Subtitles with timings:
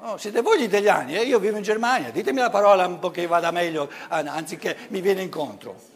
[0.00, 1.22] Oh, siete voi gli italiani, eh?
[1.22, 5.22] io vivo in Germania, ditemi la parola un po' che vada meglio anziché mi viene
[5.22, 5.92] incontro.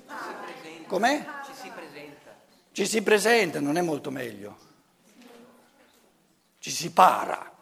[0.86, 1.24] Com'è?
[1.44, 2.34] Ci si presenta.
[2.72, 4.56] Ci si presenta, non è molto meglio.
[6.58, 7.52] Ci si para.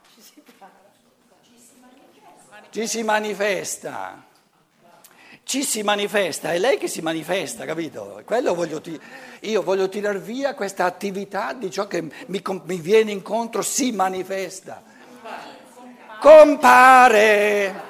[2.70, 4.24] Ci si manifesta.
[5.42, 8.20] Ci si manifesta, è lei che si manifesta, capito?
[8.24, 9.00] Quello voglio ti-
[9.42, 14.82] io voglio tirar via questa attività di ciò che mi, mi viene incontro, si manifesta.
[16.26, 17.82] Compare.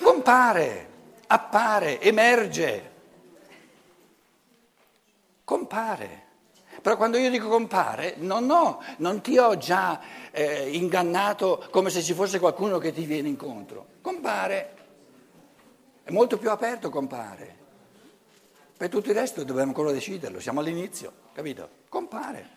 [0.00, 0.88] Compare,
[1.26, 2.90] appare, emerge.
[5.44, 6.22] Compare.
[6.80, 12.00] Però quando io dico compare, non, no, non ti ho già eh, ingannato come se
[12.00, 13.84] ci fosse qualcuno che ti viene incontro.
[14.00, 14.74] Compare,
[16.04, 17.58] è molto più aperto compare.
[18.78, 21.68] Per tutto il resto dobbiamo ancora deciderlo, siamo all'inizio, capito?
[21.90, 22.48] Compare,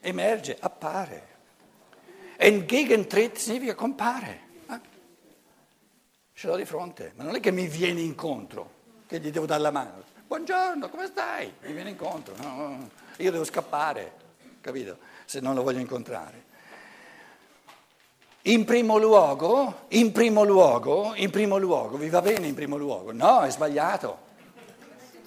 [0.00, 1.31] emerge, appare.
[2.36, 4.40] Entgegentritt significa compare.
[4.68, 4.80] Eh?
[6.32, 8.70] Ce l'ho di fronte, ma non è che mi viene incontro,
[9.06, 11.52] che gli devo dare la mano buongiorno, come stai?
[11.60, 12.88] Mi viene incontro, no,
[13.18, 14.12] io devo scappare,
[14.62, 14.96] capito?
[15.26, 16.50] Se non lo voglio incontrare.
[18.44, 23.12] In primo luogo, in primo luogo, in primo luogo, vi va bene in primo luogo?
[23.12, 24.30] No, è sbagliato.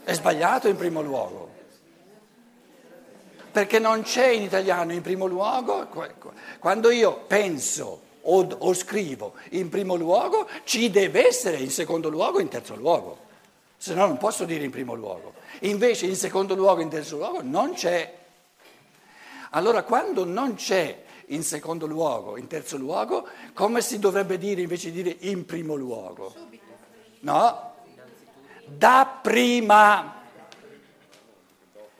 [0.03, 1.53] È sbagliato in primo luogo.
[3.55, 5.87] Perché non c'è in italiano in primo luogo,
[6.59, 12.41] quando io penso o, o scrivo in primo luogo, ci deve essere in secondo luogo,
[12.41, 13.23] in terzo luogo
[13.77, 15.35] se no non posso dire in primo luogo.
[15.59, 18.17] Invece in secondo luogo, in terzo luogo non c'è.
[19.51, 24.91] Allora quando non c'è in secondo luogo, in terzo luogo, come si dovrebbe dire invece
[24.91, 26.33] di dire in primo luogo?
[27.19, 27.73] No?
[28.65, 30.23] Da prima.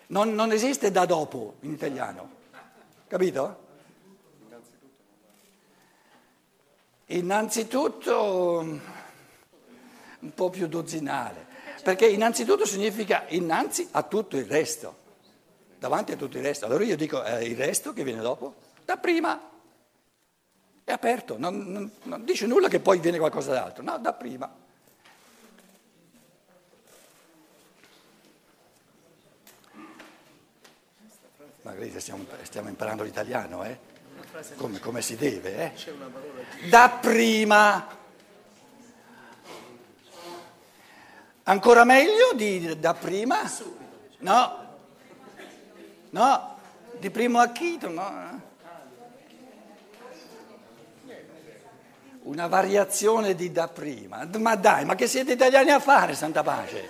[0.08, 2.30] Non, non esiste da dopo in italiano.
[3.08, 3.64] Capito?
[7.08, 8.60] Innanzitutto
[10.20, 11.46] un po' più dozzinale.
[11.84, 14.98] Perché innanzitutto significa innanzi a tutto il resto,
[15.78, 16.66] davanti a tutto il resto.
[16.66, 19.40] Allora io dico eh, il resto che viene dopo, da prima,
[20.84, 24.52] è aperto, non, non, non dice nulla che poi viene qualcosa d'altro, no, da prima.
[31.76, 33.78] Magari stiamo, stiamo imparando l'italiano, eh?
[34.56, 36.70] Come, come si deve, eh?
[36.70, 37.86] Da prima.
[41.44, 43.42] Ancora meglio di da prima?
[44.20, 44.78] No,
[46.12, 46.58] no,
[46.98, 48.42] di primo acchito, no.
[52.22, 54.26] Una variazione di da prima.
[54.38, 56.90] Ma dai, ma che siete italiani a fare, santa pace?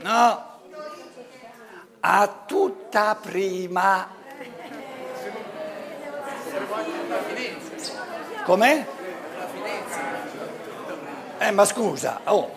[0.00, 0.51] No,
[2.04, 4.08] a tutta prima.
[8.44, 8.86] Com'è?
[11.38, 12.50] Eh, ma scusa, oh.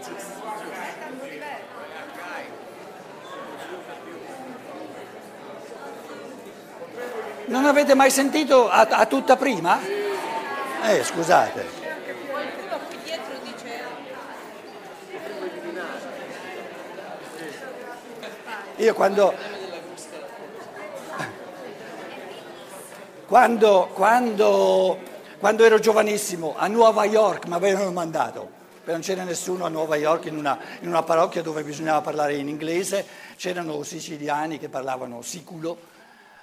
[7.45, 9.79] Non avete mai sentito a, a tutta prima?
[10.83, 11.84] Eh, scusate.
[18.85, 19.33] Io quando,
[23.25, 24.99] quando, quando,
[25.39, 28.51] quando ero giovanissimo a Nuova York mi avevano mandato
[28.85, 32.47] non c'era nessuno a Nuova York in una, in una, parrocchia dove bisognava parlare in
[32.47, 33.03] inglese,
[33.37, 35.75] c'erano siciliani che parlavano siculo,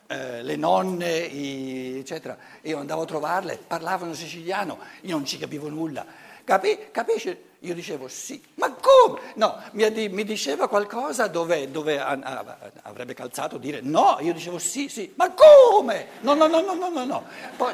[0.08, 2.36] eh, le nonne, i, eccetera.
[2.62, 6.04] Io andavo a trovarle, parlavano siciliano, io non ci capivo nulla.
[6.44, 7.50] Capi, capisci?
[7.60, 9.20] Io dicevo sì, ma come?
[9.34, 14.58] No, mi, mi diceva qualcosa dove, dove a, a, avrebbe calzato dire no, io dicevo
[14.58, 16.08] sì, sì, ma come?
[16.22, 17.04] No, no, no, no, no, no.
[17.04, 17.24] no.
[17.56, 17.72] Poi,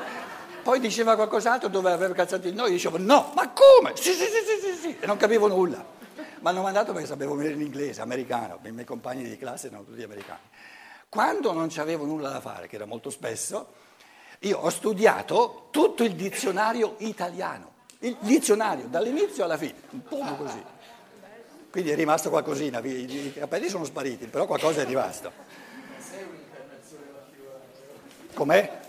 [0.62, 3.96] poi diceva qualcos'altro dove aveva calzato il no, io dicevo no, ma come?
[3.96, 5.82] Sì, sì, sì, sì, sì, e non capivo nulla.
[6.40, 10.02] Mi hanno mandato perché sapevo bene l'inglese, americano, i miei compagni di classe erano tutti
[10.02, 10.40] americani.
[11.08, 13.72] Quando non avevo nulla da fare, che era molto spesso,
[14.40, 20.62] io ho studiato tutto il dizionario italiano, il dizionario dall'inizio alla fine, un po' così.
[21.70, 25.32] Quindi è rimasto qualcosina, i capelli sono spariti, però qualcosa è rimasto.
[28.32, 28.80] Com'è?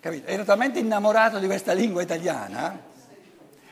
[0.00, 0.26] Capito?
[0.28, 2.80] Ero talmente innamorato di questa lingua italiana,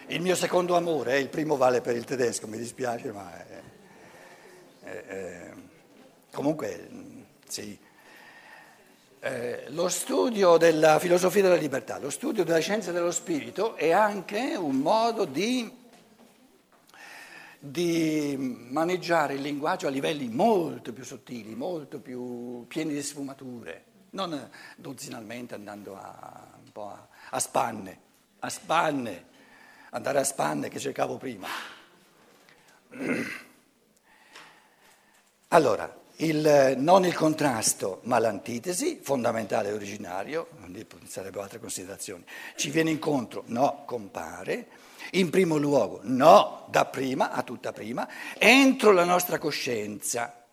[0.06, 3.62] il mio secondo amore, il primo vale per il tedesco, mi dispiace, ma è,
[4.80, 5.52] è, è,
[6.32, 6.88] comunque
[7.46, 7.78] sì.
[9.26, 14.54] Eh, lo studio della filosofia della libertà, lo studio della scienza dello spirito è anche
[14.54, 15.74] un modo di,
[17.58, 18.36] di
[18.68, 25.54] maneggiare il linguaggio a livelli molto più sottili, molto più pieni di sfumature, non dozzinalmente
[25.54, 27.98] andando a, un po' a, a spanne,
[28.40, 29.24] a spanne,
[29.88, 31.48] andare a spanne che cercavo prima.
[35.48, 40.48] Allora, il, non il contrasto, ma l'antitesi, fondamentale e originario,
[41.06, 42.24] sarebbero altre considerazioni.
[42.56, 43.42] Ci viene incontro?
[43.46, 44.68] No, compare.
[45.12, 48.08] In primo luogo, no, da prima a tutta prima,
[48.38, 50.44] entro la nostra coscienza.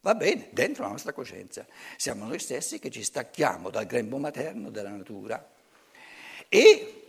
[0.00, 1.66] Va bene, dentro la nostra coscienza.
[1.96, 5.46] Siamo noi stessi che ci stacchiamo dal grembo materno della natura
[6.48, 7.07] e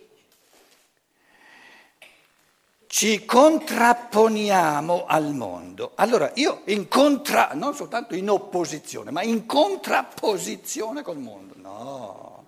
[2.91, 5.91] ci contrapponiamo al mondo.
[5.93, 11.53] Allora io in contra, non soltanto in opposizione, ma in contrapposizione col mondo.
[11.57, 12.45] No,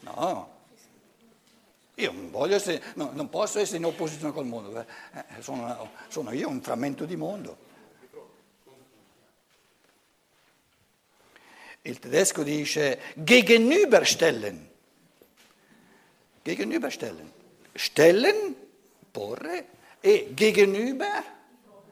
[0.00, 0.54] no.
[1.94, 4.86] Io non, essere, no, non posso essere in opposizione col mondo, eh,
[5.38, 7.56] sono, sono io un frammento di mondo.
[11.82, 14.70] Il tedesco dice gegenüberstellen.
[16.42, 17.32] Gegenüberstellen.
[17.74, 18.64] Stellen
[19.16, 19.68] porre
[20.00, 21.34] e gegenüber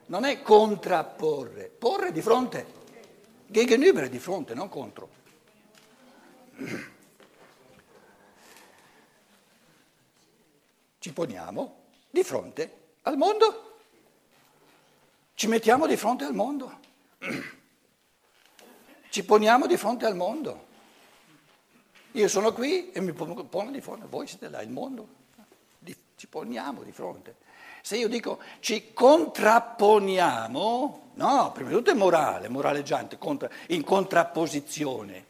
[0.07, 2.67] non è contrapporre, porre di fronte,
[3.47, 5.09] gegenüber è di fronte, non contro.
[10.99, 11.77] Ci poniamo
[12.11, 13.79] di fronte al mondo,
[15.33, 16.79] ci mettiamo di fronte al mondo,
[19.09, 20.67] ci poniamo di fronte al mondo.
[22.13, 25.23] Io sono qui e mi pongo di fronte, voi siete là, il mondo
[26.25, 27.37] ci poniamo di fronte.
[27.83, 33.19] Se io dico ci contrapponiamo, no, prima di tutto è morale, moraleggiante,
[33.69, 35.27] in contrapposizione.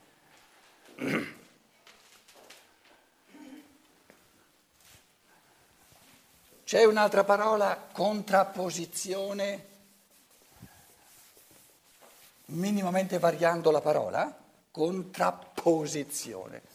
[6.64, 9.66] C'è un'altra parola, contrapposizione,
[12.46, 14.32] minimamente variando la parola?
[14.70, 16.73] Contrapposizione.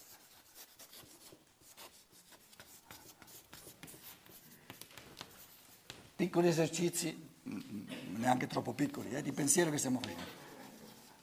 [6.19, 7.17] Piccoli esercizi,
[7.47, 7.85] mm, mm,
[8.17, 10.23] neanche troppo piccoli, eh, di pensiero che stiamo facendo.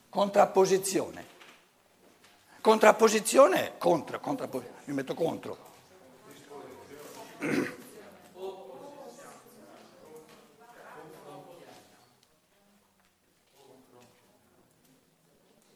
[0.09, 1.23] Contrapposizione.
[2.59, 5.65] Contrapposizione, contro, contrapposizione, mi metto contro.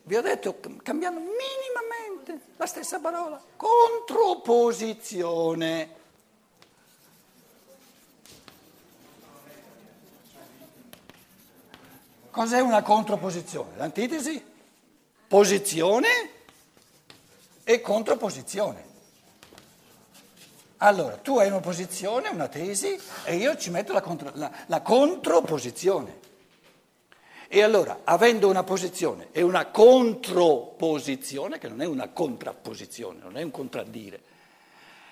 [0.02, 6.01] Vi ho detto, cambiando minimamente la stessa parola, controposizione.
[12.32, 13.76] Cos'è una controposizione?
[13.76, 14.42] L'antitesi?
[15.28, 16.08] Posizione
[17.64, 18.90] e controposizione.
[20.78, 24.82] Allora, tu hai una posizione, una tesi, e io ci metto la, contro, la, la
[24.82, 26.20] controposizione.
[27.48, 33.44] E allora, avendo una posizione e una controposizione, che non è una contrapposizione, non è
[33.44, 34.22] un contraddire,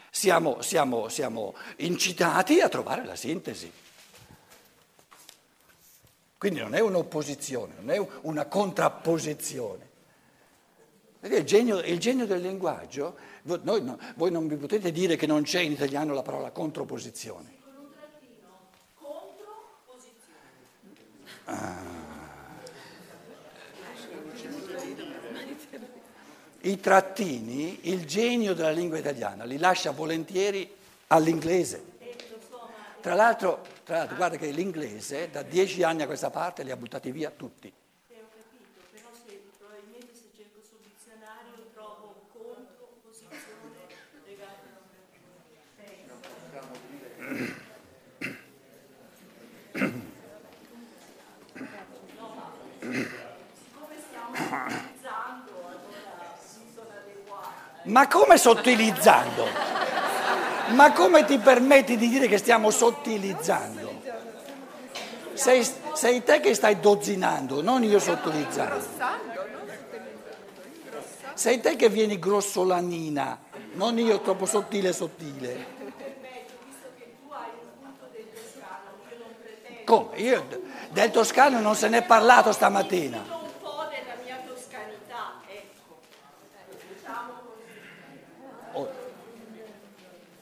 [0.10, 3.72] siamo, siamo, siamo incitati a trovare la sintesi.
[6.40, 9.88] Quindi non è un'opposizione, non è una contrapposizione.
[11.20, 15.44] Il genio, il genio del linguaggio, voi, no, voi non mi potete dire che non
[15.44, 17.58] c'è in italiano la parola controposizione.
[21.44, 21.98] Ah.
[26.62, 30.74] I trattini, il genio della lingua italiana li lascia volentieri
[31.08, 31.84] all'inglese.
[33.02, 36.78] Tra l'altro, tra l'altro, guarda che l'inglese da dieci anni a questa parte li ha
[36.78, 37.74] buttati via tutti.
[57.86, 59.69] Ma come sottilizzando?
[60.70, 64.02] Ma come ti permetti di dire che stiamo sottilizzando?
[65.34, 68.86] Sei, sei te che stai dozzinando, non io sottilizzando.
[71.34, 73.40] Sei te che vieni grossolanina,
[73.74, 75.78] non io troppo sottile sottile.
[79.86, 80.18] Come?
[80.18, 80.46] Io
[80.90, 83.39] del toscano non se ne è parlato stamattina.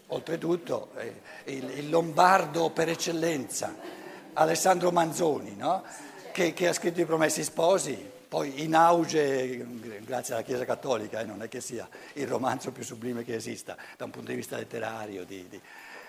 [0.07, 3.75] Oltretutto eh, il, il, lombardo per eccellenza,
[4.33, 5.83] Alessandro Manzoni, no?
[6.31, 7.95] che, che, ha scritto i Promessi Sposi,
[8.27, 9.65] poi in auge
[10.01, 13.75] grazie alla Chiesa Cattolica, eh, non è che sia il romanzo più sublime che esista
[13.97, 15.59] da un punto di vista letterario, di, di,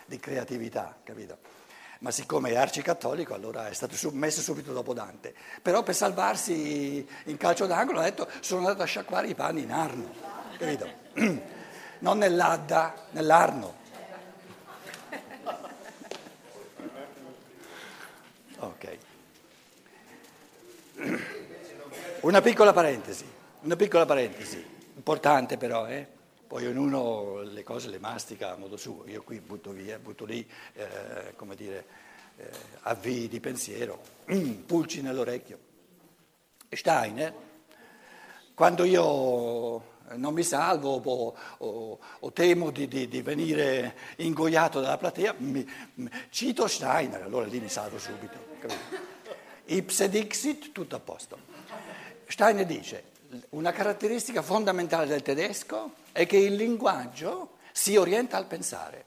[0.04, 1.56] di creatività, capito?
[2.00, 5.34] ma siccome è arcicattolico allora è stato messo subito dopo Dante.
[5.62, 9.72] Però per salvarsi in calcio d'angolo ha detto sono andato a sciacquare i panni in
[9.72, 10.10] Arno,
[10.56, 10.88] capito?
[12.00, 13.74] Non nell'Adda, nell'Arno.
[18.78, 18.98] Ok.
[22.20, 23.24] Una piccola parentesi,
[23.62, 26.06] una piccola parentesi, importante però, eh?
[26.46, 30.48] Poi ognuno le cose le mastica a modo suo, io qui butto via, butto lì,
[30.74, 31.86] eh, come dire,
[32.36, 32.48] eh,
[32.82, 34.00] avvii di pensiero,
[34.64, 35.58] pulci nell'orecchio.
[36.70, 37.34] Steiner,
[38.58, 39.84] quando io
[40.16, 45.64] non mi salvo o, o, o temo di, di, di, venire ingoiato dalla platea, mi,
[46.30, 48.36] cito Steiner, allora lì mi salvo subito.
[49.66, 51.38] Ipse dixit, tutto a posto.
[52.26, 53.04] Steiner dice,
[53.50, 59.04] una caratteristica fondamentale del tedesco è che il linguaggio si orienta al pensare.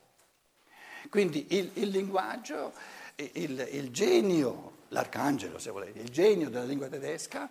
[1.09, 2.71] Quindi il, il linguaggio,
[3.15, 7.49] il, il, genio, l'arcangelo se volete, il genio della lingua tedesca,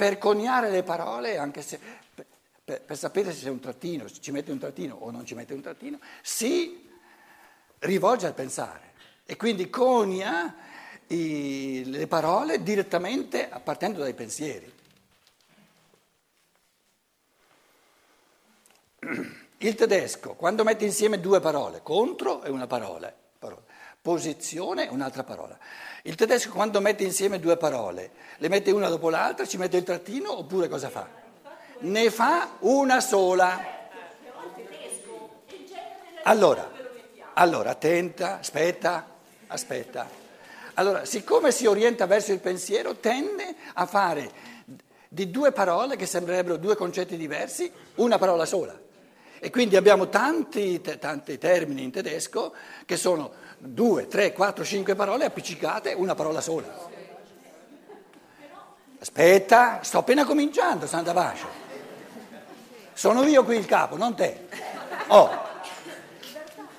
[0.00, 1.78] per coniare le parole, anche se
[2.14, 5.34] per, per sapere se c'è un trattino, se ci mette un trattino o non ci
[5.34, 6.88] mette un trattino, si
[7.80, 8.92] rivolge al pensare
[9.26, 10.56] e quindi conia
[11.08, 14.72] i, le parole direttamente partendo dai pensieri.
[19.58, 23.19] Il tedesco, quando mette insieme due parole, contro è una parola, parola,
[24.00, 25.58] posizione è un'altra parola.
[26.02, 29.84] Il tedesco quando mette insieme due parole, le mette una dopo l'altra, ci mette il
[29.84, 31.08] trattino oppure cosa fa?
[31.80, 33.78] Ne fa una sola.
[36.24, 36.70] Allora,
[37.34, 39.06] allora attenta, aspetta,
[39.46, 40.08] aspetta.
[40.74, 44.30] Allora, siccome si orienta verso il pensiero, tende a fare
[45.08, 48.88] di due parole che sembrerebbero due concetti diversi, una parola sola.
[49.42, 52.52] E quindi abbiamo tanti, tanti termini in tedesco
[52.84, 56.88] che sono due, tre, quattro, cinque parole appiccicate, una parola sola.
[58.98, 61.46] Aspetta, sto appena cominciando, Santa Pace.
[62.92, 64.46] Sono io qui il capo, non te.
[65.06, 65.30] Oh,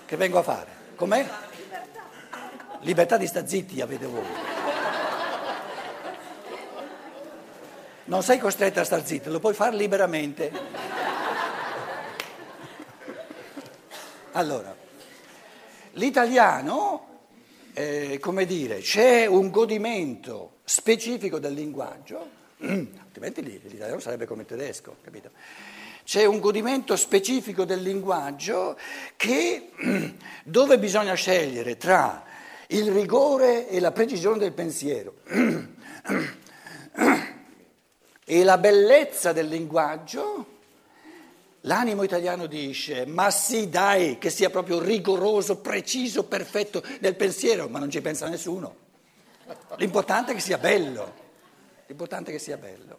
[0.05, 0.67] che vengo a fare?
[0.95, 1.27] Com'è?
[2.81, 4.25] Libertà di sta zitti avete voi.
[8.03, 10.51] Non sei costretto a star zitto, lo puoi fare liberamente.
[14.41, 14.75] Allora,
[15.91, 17.19] l'italiano,
[17.73, 24.95] eh, come dire, c'è un godimento specifico del linguaggio, altrimenti l'italiano sarebbe come il tedesco,
[25.03, 25.29] capito?
[26.03, 28.79] C'è un godimento specifico del linguaggio
[29.15, 29.73] che,
[30.43, 32.25] dove bisogna scegliere tra
[32.69, 35.17] il rigore e la precisione del pensiero
[38.25, 40.50] e la bellezza del linguaggio,
[41.65, 47.77] L'animo italiano dice, ma sì dai, che sia proprio rigoroso, preciso, perfetto nel pensiero, ma
[47.77, 48.75] non ci pensa nessuno.
[49.75, 51.13] L'importante è che sia bello,
[51.85, 52.97] l'importante è che sia bello.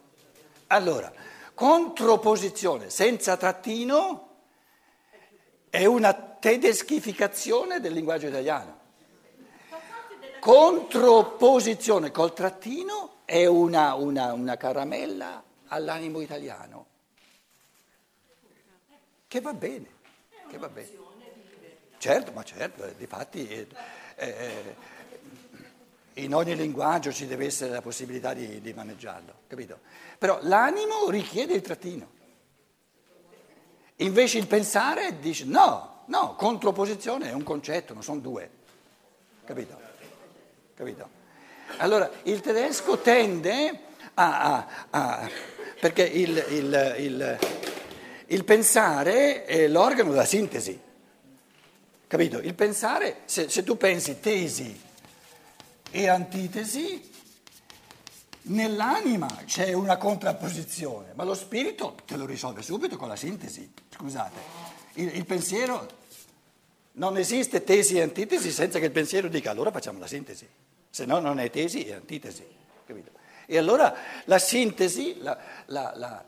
[0.67, 1.11] Allora,
[1.53, 4.29] controposizione senza trattino
[5.69, 8.79] è una tedeschificazione del linguaggio italiano.
[10.39, 16.91] Controposizione col trattino è una, una, una caramella all'animo italiano.
[19.33, 19.87] Che va bene,
[20.47, 20.89] che va bene.
[21.97, 23.67] Certo, ma certo, eh, difatti eh,
[24.15, 24.75] eh,
[26.21, 29.79] in ogni linguaggio ci deve essere la possibilità di, di maneggiarlo, capito?
[30.19, 32.11] Però l'animo richiede il trattino.
[33.95, 38.47] Invece il pensare dice no, no, controposizione è un concetto, non sono due.
[39.45, 39.79] Capito?
[40.75, 41.09] Capito?
[41.77, 43.79] Allora il tedesco tende
[44.13, 44.57] a...
[44.57, 45.29] a, a
[45.79, 47.39] perché il, il, il
[48.27, 50.79] il pensare è l'organo della sintesi,
[52.07, 52.39] capito?
[52.39, 54.79] Il pensare, se, se tu pensi tesi
[55.91, 57.11] e antitesi,
[58.43, 64.39] nell'anima c'è una contrapposizione, ma lo spirito te lo risolve subito con la sintesi, scusate.
[64.93, 66.01] Il, il pensiero
[66.93, 70.47] non esiste tesi e antitesi senza che il pensiero dica allora facciamo la sintesi,
[70.89, 72.45] se no non è tesi e antitesi,
[72.85, 73.11] capito?
[73.45, 73.93] E allora
[74.25, 76.23] la sintesi, la, la, la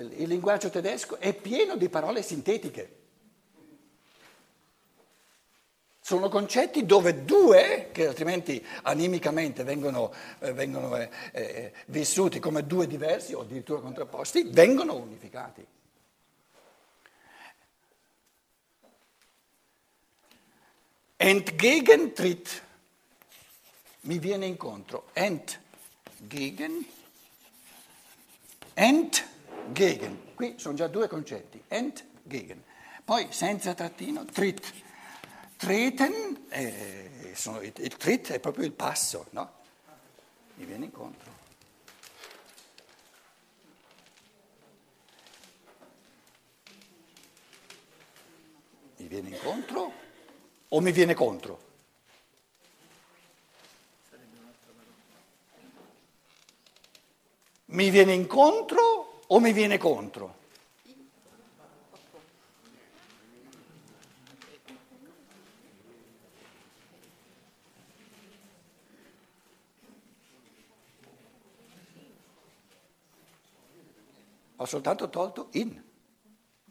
[0.00, 2.98] il linguaggio tedesco è pieno di parole sintetiche.
[6.00, 12.88] Sono concetti dove due, che altrimenti animicamente vengono, eh, vengono eh, eh, vissuti come due
[12.88, 15.64] diversi o addirittura contrapposti, vengono unificati.
[21.16, 22.62] Entgegentritt
[24.00, 25.10] mi viene incontro.
[25.12, 26.84] Entgegen,
[28.74, 29.28] ent
[29.72, 30.34] gegen.
[30.34, 32.62] Qui sono già due concetti, ent, gegen.
[33.04, 34.72] Poi senza trattino, trit.
[35.56, 39.52] Treten, eh, sono, il, trit è proprio il passo, no?
[40.54, 41.38] Mi viene incontro.
[48.96, 49.92] Mi viene incontro
[50.68, 51.68] o mi viene contro?
[57.66, 60.38] Mi viene incontro o mi viene contro?
[74.56, 75.82] Ho soltanto tolto in.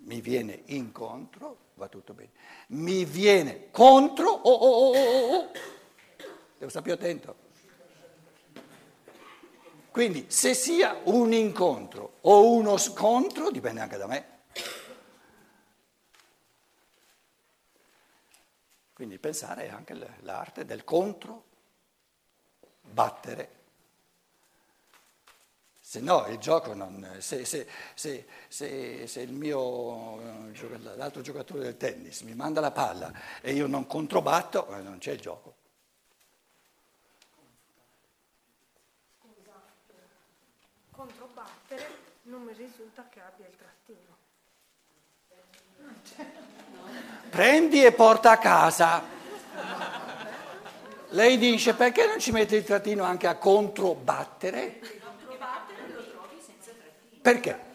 [0.02, 2.32] Mi viene incontro, va tutto bene.
[2.68, 5.52] Mi viene contro, oh, oh, oh, oh, oh.
[6.58, 7.49] devo stare più attento.
[9.92, 14.38] Quindi se sia un incontro o uno scontro dipende anche da me.
[18.94, 21.46] Quindi pensare è anche l'arte del contro,
[22.82, 23.58] battere.
[25.80, 27.16] Se no il gioco non...
[27.20, 30.52] Se, se, se, se mio,
[30.96, 35.14] l'altro giocatore del tennis mi manda la palla e io non controbatto, eh, non c'è
[35.14, 35.56] il gioco.
[42.30, 42.46] non
[43.00, 44.18] risulta che abbia il trattino.
[47.30, 49.18] Prendi e porta a casa.
[51.10, 54.80] Lei dice perché non ci mette il trattino anche a controbattere?
[57.22, 57.68] Perché?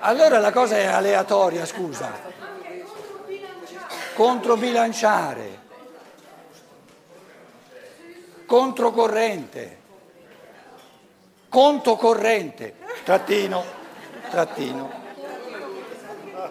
[0.00, 2.10] Allora la cosa è aleatoria, scusa.
[4.14, 5.60] Controbilanciare.
[8.46, 9.80] Controcorrente.
[11.48, 13.64] Conto corrente trattino,
[14.32, 14.90] trattino,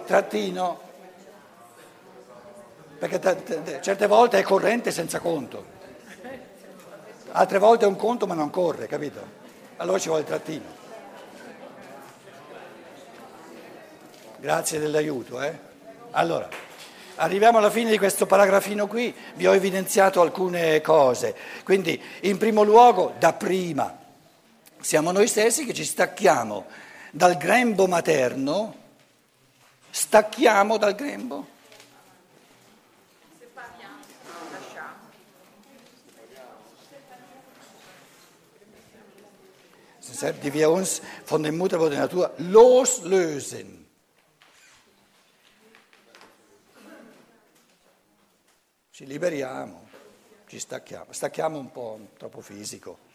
[0.05, 0.79] trattino,
[2.99, 5.65] perché t- t- certe volte è corrente senza conto,
[7.31, 9.19] altre volte è un conto ma non corre, capito?
[9.77, 10.79] Allora ci vuole il trattino.
[14.37, 15.41] Grazie dell'aiuto.
[15.41, 15.57] Eh?
[16.11, 16.47] Allora,
[17.15, 21.35] arriviamo alla fine di questo paragrafino qui, vi ho evidenziato alcune cose.
[21.63, 23.97] Quindi, in primo luogo, da prima
[24.79, 28.75] siamo noi stessi che ci stacchiamo dal grembo materno,
[29.89, 31.59] stacchiamo dal grembo.
[40.07, 43.87] Deshalb, die wir uns von dem Mutterwort der Natur loslösen.
[48.91, 49.87] Ci liberiamo,
[50.47, 53.09] ci stacchiamo, stacchiamo un po' troppo fisico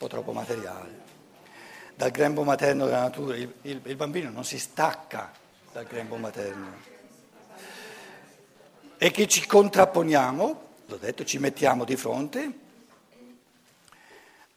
[0.00, 1.19] po' troppo materiale.
[2.00, 5.30] Dal grembo materno della natura, il, il, il bambino non si stacca
[5.70, 6.72] dal grembo materno.
[8.96, 12.52] E che ci contrapponiamo, l'ho detto, ci mettiamo di fronte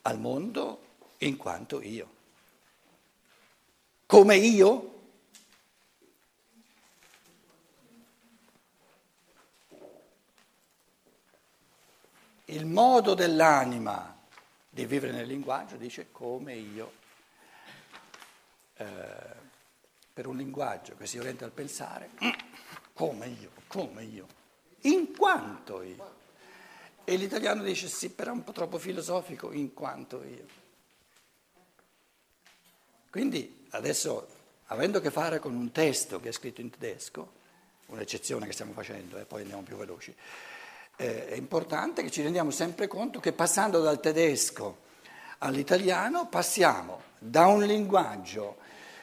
[0.00, 0.80] al mondo
[1.18, 2.08] in quanto io.
[4.06, 5.02] Come io?
[12.46, 14.16] Il modo dell'anima
[14.70, 17.02] di vivere nel linguaggio, dice come io,
[18.76, 19.42] eh,
[20.12, 22.10] per un linguaggio che si orienta al pensare,
[22.94, 24.26] come io, come io,
[24.82, 26.22] in quanto io.
[27.04, 30.46] E l'italiano dice sì, però è un po' troppo filosofico, in quanto io.
[33.10, 34.28] Quindi adesso,
[34.66, 37.42] avendo a che fare con un testo che è scritto in tedesco,
[37.86, 40.14] un'eccezione che stiamo facendo e eh, poi andiamo più veloci,
[40.96, 44.83] eh, è importante che ci rendiamo sempre conto che passando dal tedesco
[45.44, 48.56] all'italiano passiamo da un linguaggio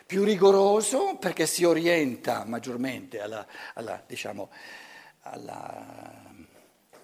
[0.06, 4.49] più rigoroso perché si orienta maggiormente alla, alla, diciamo,
[5.21, 6.25] alla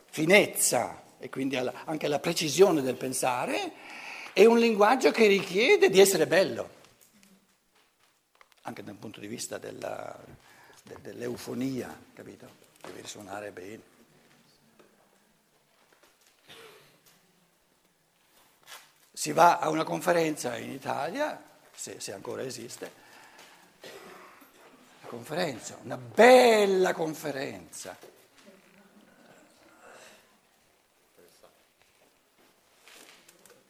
[0.09, 3.71] finezza e quindi alla, anche alla precisione del pensare
[4.33, 6.69] e un linguaggio che richiede di essere bello,
[8.63, 10.19] anche dal punto di vista della,
[11.01, 12.65] dell'eufonia, capito?
[12.81, 13.96] Deve risuonare bene.
[19.17, 21.41] Si va a una conferenza in Italia,
[21.73, 22.91] se, se ancora esiste,
[23.81, 27.97] una conferenza, una bella conferenza.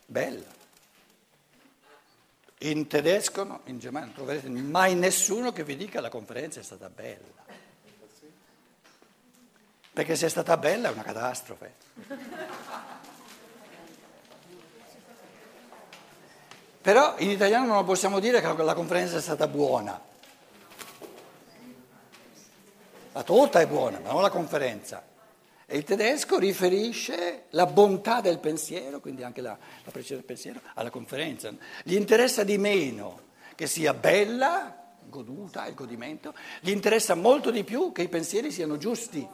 [0.05, 0.53] Bella.
[2.57, 6.63] In tedesco, no, in germano non troverete mai nessuno che vi dica la conferenza è
[6.63, 7.45] stata bella.
[9.93, 11.75] Perché se è stata bella è una catastrofe.
[16.87, 19.99] Però in italiano non possiamo dire che la conferenza è stata buona.
[23.11, 25.05] La torta è buona, ma non la conferenza.
[25.65, 30.61] E il tedesco riferisce la bontà del pensiero, quindi anche la, la precisione del pensiero,
[30.75, 31.53] alla conferenza.
[31.83, 33.19] Gli interessa di meno
[33.55, 38.77] che sia bella, goduta, il godimento, gli interessa molto di più che i pensieri siano
[38.77, 39.27] giusti,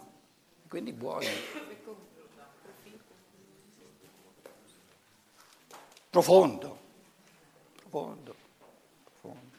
[0.68, 1.28] quindi buoni.
[6.10, 6.82] Profondo,
[7.94, 8.43] profondo, profondo.